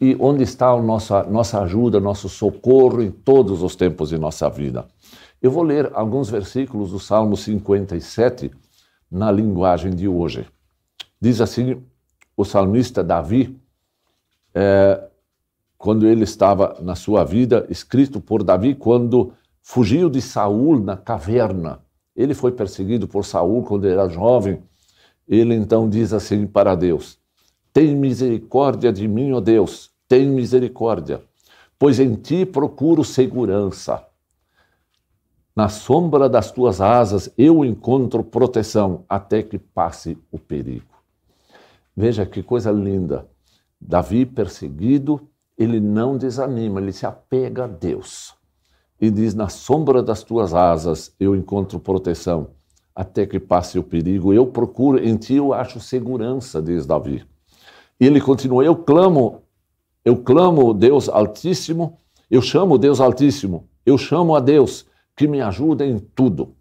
e 0.00 0.16
onde 0.18 0.42
está 0.42 0.70
a 0.70 0.80
nossa, 0.80 1.22
nossa 1.24 1.60
ajuda, 1.60 2.00
nosso 2.00 2.30
socorro 2.30 3.02
em 3.02 3.10
todos 3.10 3.62
os 3.62 3.76
tempos 3.76 4.08
de 4.08 4.16
nossa 4.16 4.48
vida. 4.48 4.86
Eu 5.42 5.50
vou 5.50 5.64
ler 5.64 5.90
alguns 5.92 6.30
versículos 6.30 6.92
do 6.92 6.98
Salmo 6.98 7.36
57 7.36 8.50
na 9.10 9.30
linguagem 9.30 9.94
de 9.94 10.08
hoje. 10.08 10.46
Diz 11.20 11.42
assim 11.42 11.82
o 12.34 12.42
salmista 12.42 13.04
Davi, 13.04 13.60
é, 14.54 15.10
quando 15.76 16.06
ele 16.06 16.24
estava 16.24 16.78
na 16.80 16.94
sua 16.94 17.22
vida, 17.22 17.66
escrito 17.68 18.18
por 18.18 18.42
Davi 18.42 18.74
quando 18.74 19.34
fugiu 19.62 20.08
de 20.08 20.22
Saul 20.22 20.80
na 20.80 20.96
caverna. 20.96 21.80
Ele 22.16 22.32
foi 22.32 22.52
perseguido 22.52 23.06
por 23.06 23.26
Saul 23.26 23.62
quando 23.62 23.86
era 23.86 24.08
jovem. 24.08 24.62
Ele 25.28 25.54
então 25.54 25.88
diz 25.88 26.12
assim 26.12 26.46
para 26.46 26.74
Deus: 26.74 27.18
Tem 27.72 27.96
misericórdia 27.96 28.92
de 28.92 29.06
mim, 29.06 29.32
ó 29.32 29.40
Deus, 29.40 29.90
tem 30.08 30.28
misericórdia, 30.28 31.22
pois 31.78 31.98
em 31.98 32.14
ti 32.14 32.44
procuro 32.44 33.04
segurança. 33.04 34.06
Na 35.54 35.68
sombra 35.68 36.28
das 36.28 36.50
tuas 36.50 36.80
asas 36.80 37.30
eu 37.36 37.64
encontro 37.64 38.24
proteção 38.24 39.04
até 39.08 39.42
que 39.42 39.58
passe 39.58 40.16
o 40.30 40.38
perigo. 40.38 40.92
Veja 41.94 42.24
que 42.24 42.42
coisa 42.42 42.70
linda. 42.72 43.28
Davi, 43.78 44.24
perseguido, 44.24 45.28
ele 45.58 45.78
não 45.78 46.16
desanima, 46.16 46.80
ele 46.80 46.92
se 46.92 47.04
apega 47.04 47.64
a 47.64 47.66
Deus. 47.66 48.34
E 49.00 49.10
diz: 49.10 49.34
Na 49.34 49.48
sombra 49.48 50.02
das 50.02 50.22
tuas 50.22 50.54
asas 50.54 51.14
eu 51.20 51.36
encontro 51.36 51.78
proteção 51.78 52.50
até 52.94 53.26
que 53.26 53.40
passe 53.40 53.78
o 53.78 53.82
perigo. 53.82 54.32
Eu 54.32 54.46
procuro, 54.46 54.98
em 54.98 55.16
ti 55.16 55.34
eu 55.34 55.52
acho 55.52 55.80
segurança, 55.80 56.60
diz 56.62 56.86
Davi. 56.86 57.24
E 58.00 58.06
ele 58.06 58.20
continua: 58.20 58.64
Eu 58.64 58.76
clamo 58.76 59.42
eu 60.04 60.16
clamo 60.16 60.74
Deus 60.74 61.08
Altíssimo, 61.08 61.96
eu 62.28 62.42
chamo 62.42 62.76
Deus 62.76 63.00
Altíssimo, 63.00 63.68
eu 63.86 63.96
chamo 63.96 64.34
a 64.34 64.40
Deus 64.40 64.84
que 65.16 65.28
me 65.28 65.40
ajuda 65.40 65.86
em 65.86 65.98
tudo. 65.98 66.56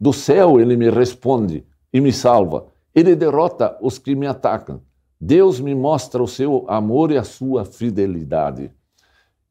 Do 0.00 0.12
céu 0.12 0.60
ele 0.60 0.76
me 0.76 0.90
responde 0.90 1.64
e 1.92 2.00
me 2.00 2.12
salva. 2.12 2.66
Ele 2.92 3.14
derrota 3.14 3.78
os 3.80 3.98
que 3.98 4.16
me 4.16 4.26
atacam. 4.26 4.82
Deus 5.20 5.60
me 5.60 5.76
mostra 5.76 6.20
o 6.20 6.26
seu 6.26 6.64
amor 6.68 7.12
e 7.12 7.16
a 7.16 7.22
sua 7.22 7.64
fidelidade. 7.64 8.72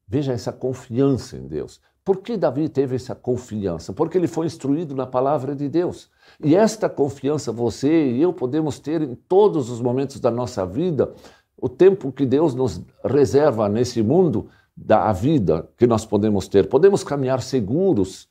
Veja 0.06 0.34
essa 0.34 0.52
confiança 0.52 1.38
em 1.38 1.48
Deus. 1.48 1.80
Por 2.04 2.18
que 2.18 2.36
Davi 2.36 2.68
teve 2.68 2.96
essa 2.96 3.14
confiança? 3.14 3.92
Porque 3.92 4.18
ele 4.18 4.26
foi 4.26 4.46
instruído 4.46 4.94
na 4.94 5.06
palavra 5.06 5.54
de 5.54 5.68
Deus. 5.68 6.10
E 6.42 6.56
esta 6.56 6.88
confiança 6.88 7.52
você 7.52 8.10
e 8.10 8.20
eu 8.20 8.32
podemos 8.32 8.80
ter 8.80 9.02
em 9.02 9.14
todos 9.14 9.70
os 9.70 9.80
momentos 9.80 10.18
da 10.18 10.30
nossa 10.30 10.66
vida, 10.66 11.12
o 11.56 11.68
tempo 11.68 12.10
que 12.10 12.26
Deus 12.26 12.54
nos 12.54 12.82
reserva 13.04 13.68
nesse 13.68 14.02
mundo 14.02 14.48
da 14.76 15.12
vida 15.12 15.68
que 15.76 15.86
nós 15.86 16.04
podemos 16.04 16.48
ter. 16.48 16.68
Podemos 16.68 17.04
caminhar 17.04 17.40
seguros, 17.40 18.28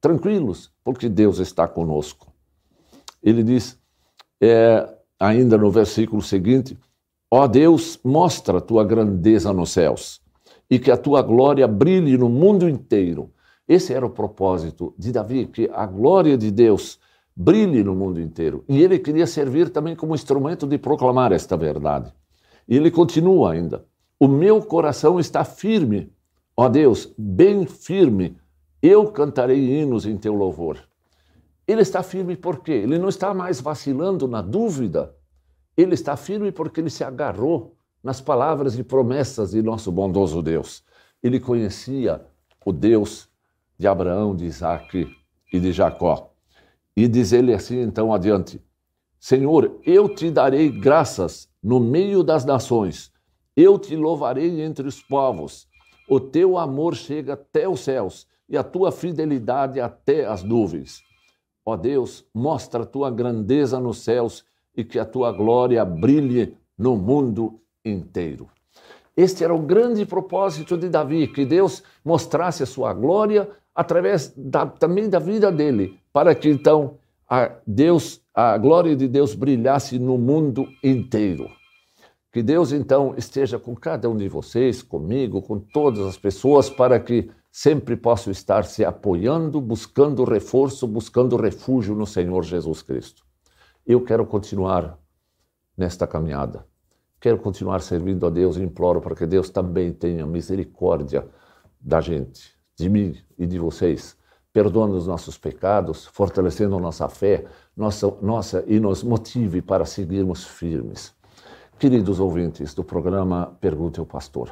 tranquilos, 0.00 0.72
porque 0.82 1.08
Deus 1.08 1.38
está 1.38 1.68
conosco. 1.68 2.32
Ele 3.22 3.44
diz, 3.44 3.78
é, 4.40 4.88
ainda 5.20 5.56
no 5.56 5.70
versículo 5.70 6.20
seguinte: 6.20 6.76
Ó 7.30 7.46
Deus, 7.46 8.00
mostra 8.02 8.58
a 8.58 8.60
tua 8.60 8.84
grandeza 8.84 9.52
nos 9.52 9.70
céus 9.70 10.21
e 10.72 10.78
que 10.78 10.90
a 10.90 10.96
tua 10.96 11.20
glória 11.20 11.68
brilhe 11.68 12.16
no 12.16 12.30
mundo 12.30 12.66
inteiro. 12.66 13.30
Esse 13.68 13.92
era 13.92 14.06
o 14.06 14.08
propósito 14.08 14.94
de 14.96 15.12
Davi, 15.12 15.44
que 15.44 15.68
a 15.70 15.84
glória 15.84 16.34
de 16.34 16.50
Deus 16.50 16.98
brilhe 17.36 17.84
no 17.84 17.94
mundo 17.94 18.18
inteiro. 18.18 18.64
E 18.66 18.82
ele 18.82 18.98
queria 18.98 19.26
servir 19.26 19.68
também 19.68 19.94
como 19.94 20.14
instrumento 20.14 20.66
de 20.66 20.78
proclamar 20.78 21.30
esta 21.30 21.58
verdade. 21.58 22.10
E 22.66 22.74
ele 22.74 22.90
continua 22.90 23.52
ainda: 23.52 23.84
O 24.18 24.26
meu 24.26 24.62
coração 24.62 25.20
está 25.20 25.44
firme, 25.44 26.10
ó 26.56 26.70
Deus, 26.70 27.12
bem 27.18 27.66
firme. 27.66 28.38
Eu 28.80 29.12
cantarei 29.12 29.78
hinos 29.78 30.06
em 30.06 30.16
teu 30.16 30.32
louvor. 30.32 30.78
Ele 31.68 31.82
está 31.82 32.02
firme 32.02 32.34
por 32.34 32.60
quê? 32.60 32.72
Ele 32.72 32.98
não 32.98 33.10
está 33.10 33.34
mais 33.34 33.60
vacilando 33.60 34.26
na 34.26 34.40
dúvida. 34.40 35.14
Ele 35.76 35.92
está 35.92 36.16
firme 36.16 36.50
porque 36.50 36.80
ele 36.80 36.88
se 36.88 37.04
agarrou 37.04 37.76
nas 38.02 38.20
palavras 38.20 38.78
e 38.78 38.82
promessas 38.82 39.52
de 39.52 39.62
nosso 39.62 39.92
bondoso 39.92 40.42
Deus. 40.42 40.82
Ele 41.22 41.38
conhecia 41.38 42.24
o 42.64 42.72
Deus 42.72 43.28
de 43.78 43.86
Abraão, 43.86 44.34
de 44.34 44.44
Isaac 44.44 45.08
e 45.52 45.60
de 45.60 45.72
Jacó. 45.72 46.32
E 46.96 47.06
diz 47.06 47.32
ele 47.32 47.54
assim 47.54 47.80
então 47.80 48.12
adiante: 48.12 48.60
Senhor, 49.18 49.78
eu 49.84 50.08
te 50.08 50.30
darei 50.30 50.68
graças 50.68 51.48
no 51.62 51.78
meio 51.78 52.22
das 52.22 52.44
nações. 52.44 53.12
Eu 53.56 53.78
te 53.78 53.94
louvarei 53.94 54.62
entre 54.62 54.88
os 54.88 55.02
povos, 55.02 55.68
O 56.08 56.18
teu 56.18 56.58
amor 56.58 56.94
chega 56.94 57.34
até 57.34 57.68
os 57.68 57.80
céus 57.80 58.26
e 58.48 58.56
a 58.56 58.64
tua 58.64 58.90
fidelidade 58.90 59.80
até 59.80 60.26
as 60.26 60.42
nuvens. 60.42 61.02
Ó 61.64 61.76
Deus, 61.76 62.24
mostra 62.34 62.82
a 62.82 62.86
tua 62.86 63.10
grandeza 63.10 63.78
nos 63.78 63.98
céus 63.98 64.44
e 64.76 64.84
que 64.84 64.98
a 64.98 65.04
tua 65.04 65.30
glória 65.32 65.84
brilhe 65.84 66.56
no 66.76 66.96
mundo 66.96 67.60
inteiro. 67.84 68.48
Este 69.16 69.44
era 69.44 69.54
o 69.54 69.58
grande 69.58 70.06
propósito 70.06 70.76
de 70.76 70.88
Davi, 70.88 71.26
que 71.28 71.44
Deus 71.44 71.82
mostrasse 72.04 72.62
a 72.62 72.66
sua 72.66 72.92
glória 72.94 73.48
através 73.74 74.32
da, 74.36 74.66
também 74.66 75.08
da 75.08 75.18
vida 75.18 75.50
dele, 75.52 75.98
para 76.12 76.34
que 76.34 76.48
então 76.48 76.98
a 77.28 77.50
Deus, 77.66 78.20
a 78.34 78.58
glória 78.58 78.94
de 78.94 79.08
Deus 79.08 79.34
brilhasse 79.34 79.98
no 79.98 80.18
mundo 80.18 80.68
inteiro. 80.82 81.48
Que 82.30 82.42
Deus 82.42 82.72
então 82.72 83.14
esteja 83.16 83.58
com 83.58 83.74
cada 83.74 84.08
um 84.08 84.16
de 84.16 84.28
vocês, 84.28 84.82
comigo, 84.82 85.42
com 85.42 85.58
todas 85.58 86.06
as 86.06 86.16
pessoas, 86.16 86.70
para 86.70 86.98
que 86.98 87.30
sempre 87.50 87.96
possam 87.96 88.30
estar 88.30 88.64
se 88.64 88.82
apoiando, 88.82 89.60
buscando 89.60 90.24
reforço, 90.24 90.86
buscando 90.86 91.36
refúgio 91.36 91.94
no 91.94 92.06
Senhor 92.06 92.42
Jesus 92.42 92.80
Cristo. 92.80 93.22
Eu 93.86 94.02
quero 94.02 94.24
continuar 94.24 94.98
nesta 95.76 96.06
caminhada. 96.06 96.66
Quero 97.22 97.38
continuar 97.38 97.80
servindo 97.82 98.26
a 98.26 98.30
Deus 98.30 98.56
e 98.56 98.62
imploro 98.64 99.00
para 99.00 99.14
que 99.14 99.24
Deus 99.24 99.48
também 99.48 99.92
tenha 99.92 100.26
misericórdia 100.26 101.24
da 101.80 102.00
gente, 102.00 102.52
de 102.76 102.88
mim 102.88 103.16
e 103.38 103.46
de 103.46 103.60
vocês, 103.60 104.16
perdoando 104.52 104.96
os 104.96 105.06
nossos 105.06 105.38
pecados, 105.38 106.04
fortalecendo 106.04 106.80
nossa 106.80 107.08
fé, 107.08 107.44
nossa, 107.76 108.12
nossa 108.20 108.64
e 108.66 108.80
nos 108.80 109.04
motive 109.04 109.62
para 109.62 109.84
seguirmos 109.84 110.44
firmes. 110.44 111.14
Queridos 111.78 112.18
ouvintes 112.18 112.74
do 112.74 112.82
programa 112.82 113.56
Pergunte 113.60 114.00
ao 114.00 114.06
Pastor, 114.06 114.50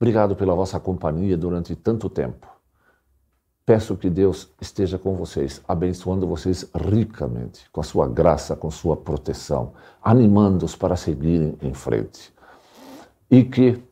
obrigado 0.00 0.36
pela 0.36 0.54
vossa 0.54 0.78
companhia 0.78 1.36
durante 1.36 1.74
tanto 1.74 2.08
tempo. 2.08 2.53
Peço 3.66 3.96
que 3.96 4.10
Deus 4.10 4.50
esteja 4.60 4.98
com 4.98 5.16
vocês, 5.16 5.62
abençoando 5.66 6.26
vocês 6.26 6.68
ricamente, 6.74 7.64
com 7.72 7.80
a 7.80 7.84
sua 7.84 8.06
graça, 8.06 8.54
com 8.54 8.70
sua 8.70 8.94
proteção, 8.94 9.72
animando-os 10.02 10.76
para 10.76 10.96
seguirem 10.96 11.56
em 11.62 11.72
frente. 11.72 12.30
E 13.30 13.42
que, 13.42 13.82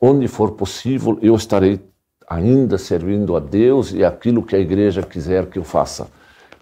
onde 0.00 0.28
for 0.28 0.52
possível, 0.52 1.18
eu 1.20 1.34
estarei 1.34 1.80
ainda 2.28 2.78
servindo 2.78 3.36
a 3.36 3.40
Deus 3.40 3.92
e 3.92 4.04
aquilo 4.04 4.40
que 4.40 4.54
a 4.54 4.60
igreja 4.60 5.02
quiser 5.02 5.46
que 5.46 5.58
eu 5.58 5.64
faça. 5.64 6.06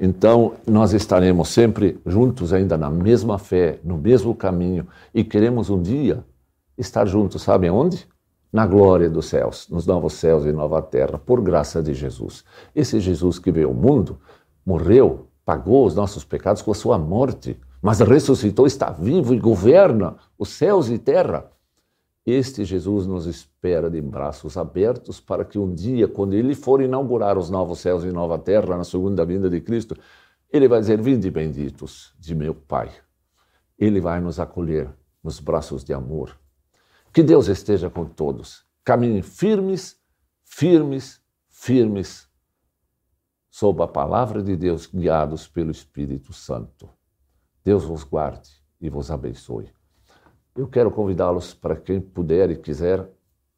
Então, 0.00 0.54
nós 0.66 0.94
estaremos 0.94 1.48
sempre 1.48 2.00
juntos, 2.06 2.54
ainda 2.54 2.78
na 2.78 2.88
mesma 2.88 3.38
fé, 3.38 3.78
no 3.84 3.98
mesmo 3.98 4.34
caminho, 4.34 4.86
e 5.12 5.22
queremos 5.22 5.68
um 5.68 5.82
dia 5.82 6.24
estar 6.78 7.04
juntos, 7.04 7.42
sabem 7.42 7.68
onde? 7.68 8.06
Na 8.56 8.66
glória 8.66 9.10
dos 9.10 9.26
céus, 9.26 9.68
nos 9.68 9.84
novos 9.84 10.14
céus 10.14 10.46
e 10.46 10.50
nova 10.50 10.80
terra, 10.80 11.18
por 11.18 11.42
graça 11.42 11.82
de 11.82 11.92
Jesus. 11.92 12.42
Esse 12.74 12.98
Jesus 13.00 13.38
que 13.38 13.52
veio 13.52 13.68
ao 13.68 13.74
mundo, 13.74 14.18
morreu, 14.64 15.26
pagou 15.44 15.84
os 15.84 15.94
nossos 15.94 16.24
pecados 16.24 16.62
com 16.62 16.70
a 16.70 16.74
sua 16.74 16.96
morte, 16.96 17.60
mas 17.82 18.00
ressuscitou, 18.00 18.66
está 18.66 18.88
vivo 18.88 19.34
e 19.34 19.38
governa 19.38 20.16
os 20.38 20.48
céus 20.48 20.88
e 20.88 20.96
terra. 20.96 21.52
Este 22.24 22.64
Jesus 22.64 23.06
nos 23.06 23.26
espera 23.26 23.90
de 23.90 24.00
braços 24.00 24.56
abertos 24.56 25.20
para 25.20 25.44
que 25.44 25.58
um 25.58 25.74
dia, 25.74 26.08
quando 26.08 26.32
ele 26.32 26.54
for 26.54 26.80
inaugurar 26.80 27.36
os 27.36 27.50
novos 27.50 27.80
céus 27.80 28.04
e 28.04 28.10
nova 28.10 28.38
terra, 28.38 28.74
na 28.74 28.84
segunda 28.84 29.22
vinda 29.26 29.50
de 29.50 29.60
Cristo, 29.60 29.94
ele 30.50 30.66
vai 30.66 30.80
dizer: 30.80 30.98
Vinde 30.98 31.30
benditos 31.30 32.14
de 32.18 32.34
meu 32.34 32.54
Pai. 32.54 32.88
Ele 33.78 34.00
vai 34.00 34.18
nos 34.18 34.40
acolher 34.40 34.88
nos 35.22 35.40
braços 35.40 35.84
de 35.84 35.92
amor 35.92 36.34
que 37.16 37.22
Deus 37.22 37.48
esteja 37.48 37.88
com 37.88 38.04
todos. 38.04 38.66
Caminhem 38.84 39.22
firmes, 39.22 39.98
firmes, 40.44 41.18
firmes, 41.48 42.28
sob 43.50 43.82
a 43.82 43.88
palavra 43.88 44.42
de 44.42 44.54
Deus, 44.54 44.84
guiados 44.84 45.48
pelo 45.48 45.70
Espírito 45.70 46.34
Santo. 46.34 46.90
Deus 47.64 47.84
vos 47.86 48.04
guarde 48.04 48.50
e 48.78 48.90
vos 48.90 49.10
abençoe. 49.10 49.72
Eu 50.54 50.68
quero 50.68 50.90
convidá-los 50.90 51.54
para 51.54 51.74
quem 51.74 52.02
puder 52.02 52.50
e 52.50 52.56
quiser 52.58 53.10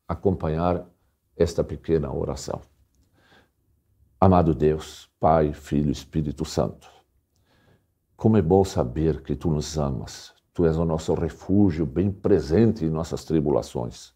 acompanhar 0.06 0.88
esta 1.36 1.64
pequena 1.64 2.12
oração. 2.12 2.60
Amado 4.20 4.54
Deus, 4.54 5.10
Pai, 5.18 5.52
Filho 5.52 5.90
Espírito 5.90 6.44
Santo, 6.44 6.88
como 8.16 8.36
é 8.36 8.42
bom 8.42 8.62
saber 8.62 9.20
que 9.20 9.34
tu 9.34 9.50
nos 9.50 9.76
amas, 9.76 10.32
Tu 10.58 10.66
és 10.66 10.76
o 10.76 10.84
nosso 10.84 11.14
refúgio 11.14 11.86
bem 11.86 12.10
presente 12.10 12.84
em 12.84 12.90
nossas 12.90 13.24
tribulações. 13.24 14.12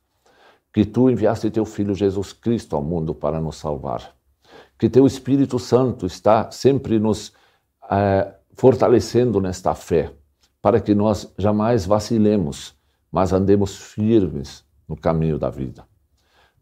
Que 0.72 0.84
tu 0.84 1.08
enviaste 1.08 1.48
teu 1.52 1.64
Filho 1.64 1.94
Jesus 1.94 2.32
Cristo 2.32 2.74
ao 2.74 2.82
mundo 2.82 3.14
para 3.14 3.40
nos 3.40 3.58
salvar. 3.58 4.12
Que 4.76 4.90
teu 4.90 5.06
Espírito 5.06 5.60
Santo 5.60 6.04
está 6.04 6.50
sempre 6.50 6.98
nos 6.98 7.32
eh, 7.88 8.34
fortalecendo 8.54 9.40
nesta 9.40 9.72
fé, 9.72 10.12
para 10.60 10.80
que 10.80 10.96
nós 10.96 11.32
jamais 11.38 11.86
vacilemos, 11.86 12.74
mas 13.12 13.32
andemos 13.32 13.76
firmes 13.76 14.64
no 14.88 14.96
caminho 14.96 15.38
da 15.38 15.48
vida. 15.48 15.86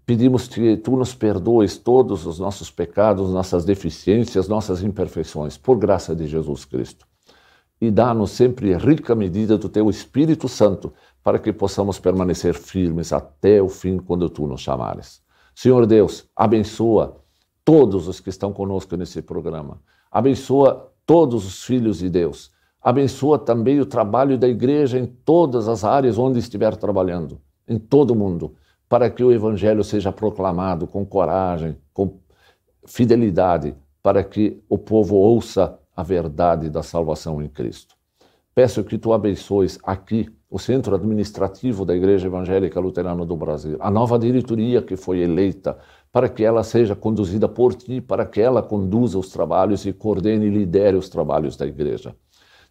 Pedimos 0.05 0.47
que 0.47 0.77
tu 0.77 0.95
nos 0.95 1.15
perdoes 1.15 1.79
todos 1.79 2.27
os 2.27 2.39
nossos 2.39 2.71
pecados, 2.71 3.33
nossas 3.33 3.65
deficiências, 3.65 4.47
nossas 4.47 4.83
imperfeições, 4.83 5.57
por 5.57 5.79
graça 5.79 6.15
de 6.15 6.27
Jesus 6.27 6.67
Cristo 6.67 7.09
e 7.81 7.91
dá-nos 7.91 8.33
sempre 8.33 8.77
rica 8.77 9.15
medida 9.15 9.57
do 9.57 9.69
teu 9.69 9.89
Espírito 9.89 10.49
Santo, 10.49 10.93
para 11.23 11.39
que 11.39 11.53
possamos 11.53 11.99
permanecer 11.99 12.55
firmes 12.55 13.13
até 13.13 13.63
o 13.63 13.69
fim, 13.69 13.99
quando 13.99 14.29
tu 14.29 14.47
nos 14.47 14.61
chamares. 14.61 15.23
Senhor 15.55 15.87
Deus, 15.87 16.27
abençoa 16.37 17.21
todos 17.65 18.09
os 18.09 18.21
que 18.21 18.29
estão 18.29 18.53
conosco 18.53 18.97
nesse 18.97 19.23
programa. 19.23 19.81
Abençoa 20.11 20.93
todos 21.07 21.47
os 21.47 21.65
filhos 21.65 21.99
de 21.99 22.09
Deus. 22.09 22.51
Abençoa 22.83 23.39
também 23.39 23.81
o 23.81 23.87
trabalho 23.87 24.39
da 24.39 24.49
igreja 24.49 24.99
em 24.99 25.07
todas 25.07 25.69
as 25.69 25.85
áreas 25.85 26.19
onde 26.19 26.39
estiver 26.39 26.77
trabalhando, 26.77 27.41
em 27.69 27.79
todo 27.79 28.13
o 28.13 28.17
mundo, 28.17 28.55
para 28.89 29.11
que 29.11 29.23
o 29.23 29.33
evangelho 29.33 29.85
seja 29.85 30.11
proclamado 30.11 30.87
com 30.87 31.05
coragem, 31.05 31.77
com 31.93 32.19
fidelidade, 32.87 33.75
para 34.03 34.25
que 34.25 34.63
o 34.69 34.79
povo 34.79 35.17
ouça 35.17 35.79
a 36.01 36.03
verdade 36.03 36.71
da 36.71 36.83
salvação 36.83 37.43
em 37.43 37.49
Cristo. 37.49 37.95
Peço 38.55 38.83
que 38.83 38.99
tu 38.99 39.13
abençoes 39.13 39.79
aqui 39.83 40.29
o 40.51 40.59
centro 40.59 40.95
administrativo 40.95 41.85
da 41.85 41.95
Igreja 41.95 42.27
Evangélica 42.27 42.81
Luterana 42.81 43.25
do 43.25 43.37
Brasil, 43.37 43.77
a 43.79 43.91
nova 43.91 44.19
diretoria 44.19 44.83
que 44.83 44.97
foi 44.97 45.21
eleita, 45.21 45.79
para 46.11 46.29
que 46.29 46.43
ela 46.43 46.65
seja 46.65 46.97
conduzida 46.97 47.49
por 47.49 47.75
ti, 47.75 48.01
para 48.01 48.27
que 48.27 48.41
ela 48.41 48.63
conduza 48.63 49.19
os 49.19 49.29
trabalhos 49.29 49.87
e 49.87 49.93
coordene 49.93 50.47
e 50.47 50.51
lidere 50.51 50.97
os 50.97 51.09
trabalhos 51.09 51.57
da 51.57 51.67
igreja. 51.67 52.17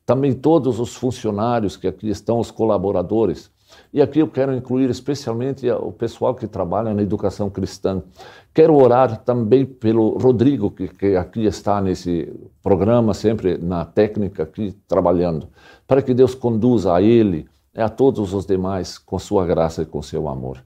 Também 0.06 0.34
todos 0.34 0.80
os 0.80 0.96
funcionários 0.96 1.78
que 1.78 1.88
aqui 1.88 2.10
estão, 2.10 2.40
os 2.40 2.52
colaboradores, 2.52 3.50
e 3.94 4.02
aqui 4.02 4.20
eu 4.20 4.28
quero 4.28 4.54
incluir 4.54 4.90
especialmente 4.90 5.70
o 5.70 5.92
pessoal 5.92 6.36
que 6.36 6.48
trabalha 6.48 6.94
na 6.94 7.02
educação 7.02 7.50
cristã. 7.50 8.02
Quero 8.54 8.76
orar 8.76 9.18
também 9.24 9.66
pelo 9.66 10.18
Rodrigo, 10.18 10.70
que, 10.70 10.88
que 10.88 11.16
aqui 11.16 11.46
está 11.46 11.82
nesse 11.82 12.32
programa, 12.62 13.14
sempre 13.14 13.58
na 13.58 13.86
técnica 13.86 14.44
aqui 14.44 14.76
trabalhando, 14.88 15.48
para 15.88 16.02
que 16.02 16.14
Deus 16.14 16.36
conduza 16.36 16.94
a 16.94 17.02
ele 17.02 17.48
e 17.76 17.82
a 17.82 17.90
todos 17.90 18.34
os 18.34 18.46
demais 18.46 18.98
com 18.98 19.18
sua 19.18 19.46
graça 19.46 19.82
e 19.82 19.86
com 19.86 20.02
seu 20.02 20.28
amor. 20.28 20.64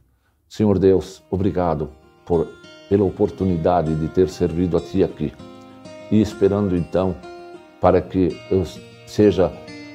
Senhor 0.50 0.78
Deus, 0.78 1.24
obrigado 1.32 1.90
por, 2.26 2.48
pela 2.90 3.04
oportunidade 3.04 3.96
de 3.96 4.08
ter 4.08 4.30
servido 4.30 4.78
a 4.78 4.82
Ti 4.82 5.04
aqui 5.04 5.34
e 6.12 6.22
esperando 6.22 6.76
então 6.76 7.16
para 7.82 8.02
que 8.02 8.38
eu 8.52 8.64
seja 9.06 9.52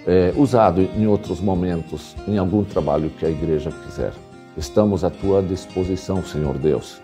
é, 0.07 0.33
usado 0.37 0.81
em 0.81 1.07
outros 1.07 1.41
momentos, 1.41 2.17
em 2.27 2.39
algum 2.39 2.65
trabalho 2.65 3.11
que 3.11 3.27
a 3.27 3.31
igreja 3.31 3.71
quiser. 3.71 4.13
Estamos 4.57 5.05
à 5.05 5.11
tua 5.11 5.43
disposição, 5.43 6.25
Senhor 6.25 6.59
Deus. 6.59 7.01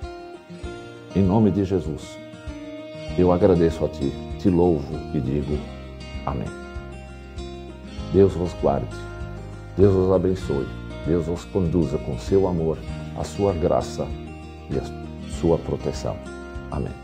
Em 1.14 1.22
nome 1.22 1.50
de 1.50 1.64
Jesus, 1.64 2.18
eu 3.16 3.30
agradeço 3.30 3.85
a 3.85 3.88
Ti, 3.88 4.12
te 4.40 4.50
louvo 4.50 4.98
e 5.14 5.20
digo 5.20 5.57
Amém. 6.26 6.48
Deus 8.12 8.33
vos 8.33 8.52
guarde, 8.62 8.96
Deus 9.76 9.92
vos 9.92 10.12
abençoe, 10.12 10.66
Deus 11.07 11.26
vos 11.26 11.44
conduza 11.44 11.98
com 11.98 12.18
seu 12.18 12.48
amor, 12.48 12.78
a 13.18 13.24
sua 13.24 13.52
graça 13.52 14.07
e 14.70 14.78
a 14.78 15.30
sua 15.40 15.59
proteção. 15.59 16.16
Amém. 16.70 17.03